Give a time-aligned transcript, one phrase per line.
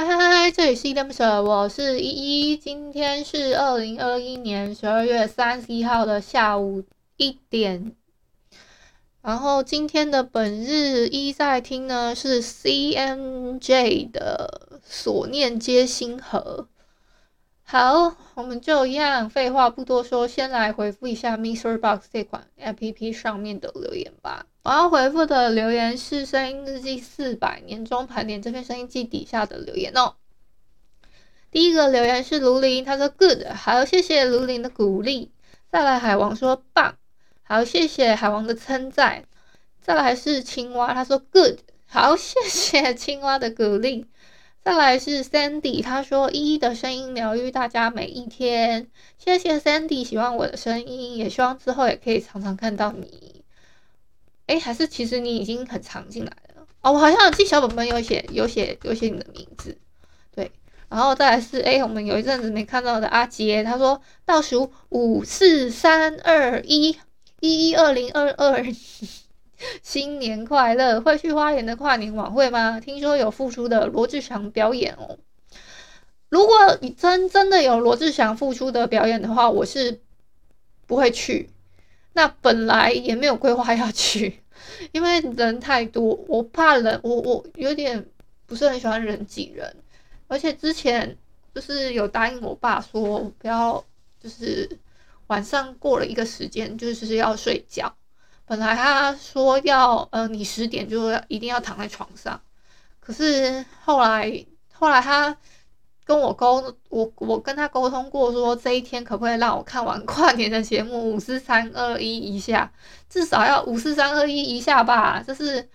[0.00, 2.56] 嗨嗨嗨，这里是依依恋不舍，我是依依。
[2.56, 6.84] 今天是二零二一年十二月三十一号的下午
[7.18, 7.94] 一点。
[9.20, 16.66] 然后今天的本日一在听呢是 CMJ 的所念皆星河。
[17.70, 24.44] 好，我们就一样，废话不多说，先来回复一下 MixerBox 这款 APP 上面的留言吧。
[24.64, 30.16] 我要回复的留言是《声音日记四百年终盘点》这篇声音记底下的留言哦。
[31.52, 35.30] 第一个留言是卢林，他说 Good，好，谢谢卢林的鼓励。
[35.70, 36.96] 再来海王说棒，
[37.44, 39.26] 好，谢谢海王的称赞。
[39.80, 44.06] 再来是青蛙，他说 Good，好，谢谢青蛙的鼓励。
[44.62, 53.42] 再来是 Sandy，他说依依的声音疗愈大家每一天，谢谢 Sandy 喜欢我的声音，也希望之后也可以常常看到你。
[54.46, 59.78] 诶，还是其实你已经很常进来了哦，我好像有记小本本有写有写有写你的名字，
[60.34, 60.50] 对。
[60.90, 66.98] 然后再来是诶，我们有一阵子没看到的阿杰，他说倒数五四三二一，
[67.40, 68.62] 一一二零二二。
[69.82, 71.00] 新年快乐！
[71.00, 72.80] 会去花莲的跨年晚会吗？
[72.80, 75.18] 听说有复出的罗志祥表演哦。
[76.28, 80.00] 如果你真真的有罗志祥复出的表演的话，我是
[80.86, 81.50] 不会去。
[82.12, 84.42] 那本来也没有规划要去，
[84.92, 88.04] 因为人太多，我怕人，我我有点
[88.46, 89.76] 不是很喜欢人挤人。
[90.26, 91.16] 而且之前
[91.54, 93.84] 就是有答应我爸说不要，
[94.20, 94.78] 就是
[95.26, 97.92] 晚上过了一个时间就是要睡觉。
[98.50, 102.40] 本来他说要，呃，你十点就要一定要躺在床上，
[102.98, 105.36] 可是后来后来他
[106.04, 112.72] 跟我沟，我我跟他沟通过，说这一天可不可以让我看完跨年的节目五四三二一一下，
[113.08, 115.68] 至少要五四三二一一下吧，这是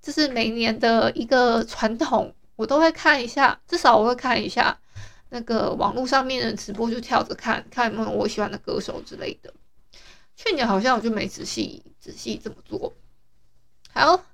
[0.00, 4.74] 这是每年的一个传统，我都会看一下，至少我会看一下
[5.28, 9.52] 那个网络上面的直播，就跳着看看有没有我喜欢的歌手之类的。
[10.36, 12.92] 去年好像我就没仔细仔细这么做。
[13.92, 14.24] 好，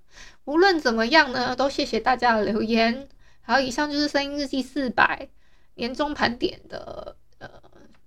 [0.45, 3.09] 无论怎么样呢，都谢谢大家的留言。
[3.43, 5.29] 好，以上就是声音日记四百
[5.75, 7.49] 年终盘点的呃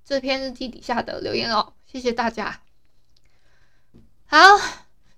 [0.03, 2.61] 这篇日记底下的留言哦，谢谢大家。
[4.25, 4.39] 好，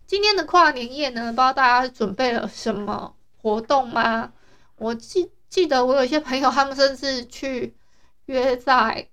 [0.06, 4.34] 今天的跨年夜呢，不知道大家准备了什么活动吗？
[4.76, 7.78] 我记记得我有些朋友，他们甚至去
[8.26, 9.08] 约在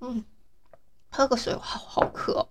[0.00, 0.24] 嗯。
[1.16, 2.46] 喝个水，好好渴。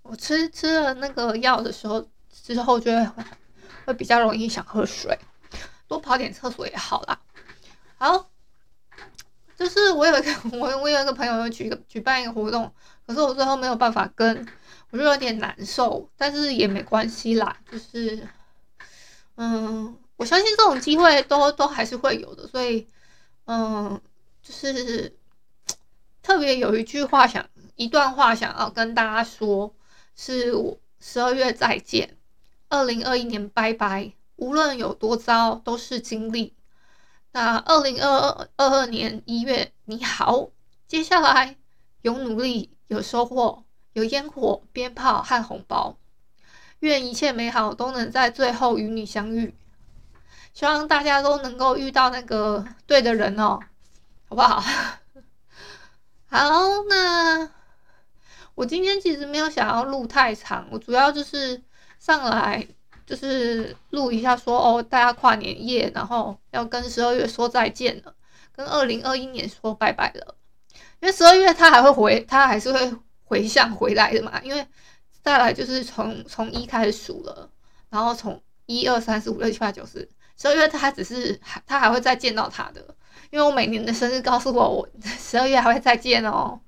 [0.00, 3.06] 我吃吃了那个药的时候之后，就会
[3.84, 5.18] 会比较容易想喝水，
[5.86, 7.20] 多跑点厕所也好啦。
[7.98, 8.30] 好，
[9.58, 12.72] 就是我有一个 我我有一个朋友要举个举办一个活动，
[13.06, 14.48] 可是我最后没有办法跟，
[14.88, 17.54] 我就有点难受，但是也没关系啦。
[17.70, 18.26] 就是
[19.36, 22.88] 嗯，我相信这种机会都都还是会有的，所以
[23.44, 24.00] 嗯，
[24.42, 25.14] 就是。
[26.24, 27.46] 特别有一句话想，
[27.76, 29.74] 一段话想要跟大家说，
[30.16, 32.16] 是我十二月再见，
[32.70, 34.14] 二零二一年拜拜。
[34.36, 36.54] 无论有多糟，都是经历。
[37.32, 40.48] 那二零二二二二年一月你好，
[40.88, 41.56] 接下来
[42.00, 45.98] 有努力，有收获，有烟火、鞭炮和红包。
[46.80, 49.54] 愿一切美好都能在最后与你相遇。
[50.54, 53.60] 希望大家都能够遇到那个对的人哦，
[54.28, 54.64] 好不好？
[56.34, 57.48] 好，那
[58.56, 61.62] 我今天其实没有想要录太长，我主要就是
[62.00, 62.66] 上来
[63.06, 68.12] 就是录一下说，哦，大家跨年夜，然后要跟十二月说再见了，
[68.52, 70.34] 跟二零二一年说拜拜了，
[70.98, 74.66] 因为十二月他还会回，他还是会回向回来的嘛，因为
[75.22, 77.48] 再来就是从从一开始数了，
[77.90, 82.96] 然后从一二三四五六七八九十，十二月他只是还他还会再见到他的。
[83.30, 86.60] 因为我每年的生日告诉我，我 十二月还会再见哦，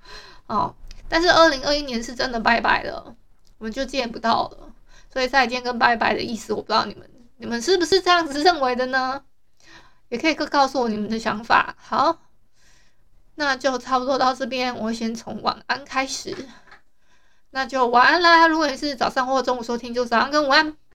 [0.46, 0.74] 哦，
[1.08, 3.14] 但是二零二一年是真的拜拜了，
[3.58, 4.72] 我们就见不到了。
[5.12, 7.08] 所以再见跟拜拜的意思，我不知道你们
[7.38, 9.22] 你们是不是这样子认为的呢？
[10.08, 11.74] 也可以告告诉我你们的想法。
[11.78, 12.18] 好，
[13.36, 16.48] 那就差不多到这边，我先从晚安开始。
[17.50, 18.46] 那就晚安啦！
[18.46, 20.76] 如果你是早上或中午收听，就早上跟午安。